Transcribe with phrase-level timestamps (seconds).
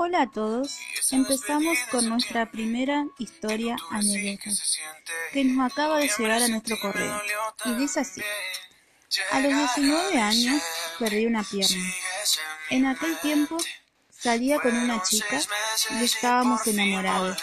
[0.00, 0.78] Hola a todos,
[1.10, 4.48] empezamos con nuestra primera historia anécdota
[5.32, 7.20] que nos acaba de llegar a nuestro correo
[7.64, 8.22] y dice así.
[9.32, 10.62] A los 19 años
[11.00, 11.92] perdí una pierna.
[12.70, 13.56] En aquel tiempo
[14.08, 15.40] salía con una chica
[15.98, 17.36] y estábamos enamorados.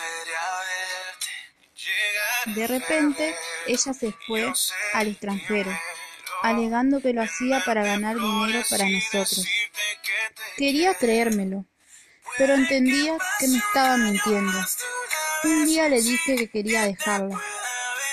[2.45, 3.35] De repente
[3.67, 4.49] ella se fue
[4.93, 5.77] al extranjero,
[6.41, 9.45] alegando que lo hacía para ganar dinero para nosotros.
[10.55, 11.65] Quería creérmelo,
[12.37, 14.57] pero entendía que me estaba mintiendo.
[15.43, 17.39] Un día le dije que quería dejarla,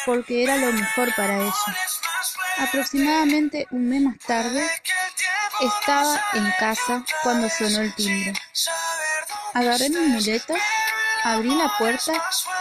[0.04, 1.76] porque era lo mejor para ella.
[2.58, 4.68] Aproximadamente un mes más tarde,
[5.60, 8.32] estaba en casa cuando sonó el timbre.
[9.54, 10.58] Agarré mis muletas,
[11.24, 12.12] abrí la puerta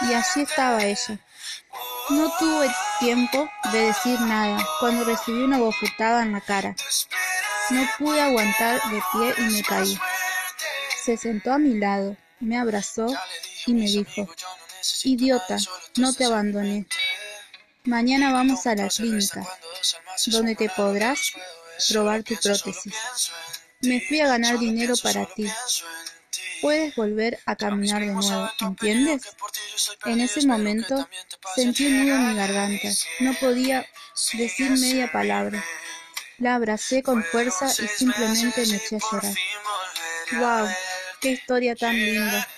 [0.02, 1.18] y allí estaba ella.
[2.10, 6.74] No tuve tiempo de decir nada cuando recibí una bofetada en la cara.
[7.70, 9.98] No pude aguantar de pie y me caí.
[11.04, 13.06] Se sentó a mi lado, me abrazó
[13.66, 14.28] y me dijo,
[15.04, 15.56] Idiota,
[15.96, 16.86] no te abandoné.
[17.84, 19.44] Mañana vamos a la clínica,
[20.26, 21.32] donde te podrás
[21.88, 22.94] probar tu prótesis.
[23.80, 25.48] Me fui a ganar dinero para ti.
[26.60, 29.22] Puedes volver a caminar de nuevo, ¿entiendes?
[30.04, 31.08] En ese momento
[31.56, 32.88] sentí un nudo en mi garganta.
[33.18, 33.84] No podía
[34.34, 35.64] decir media palabra.
[36.38, 39.34] La abracé con fuerza y simplemente me eché a llorar.
[40.32, 40.68] ¡Wow!
[41.22, 42.48] ¡Qué historia tan linda!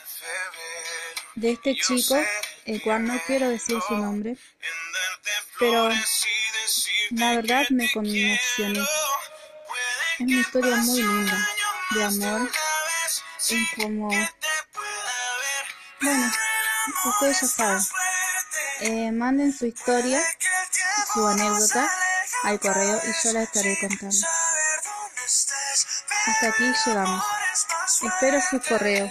[1.34, 2.16] De este chico,
[2.64, 4.38] el cual no quiero decir su nombre,
[5.58, 5.90] pero
[7.10, 8.80] la verdad me conmocioné.
[8.80, 11.48] Es una historia muy linda,
[11.90, 12.50] de amor,
[13.50, 14.08] en como...
[16.00, 16.32] Bueno,
[17.04, 17.82] ustedes ya saben.
[18.80, 20.22] Eh, manden su historia,
[21.12, 21.90] su anécdota
[22.44, 24.26] al correo y yo la estaré contando.
[26.26, 27.33] Hasta aquí llegamos.
[28.04, 29.10] Espero su correo.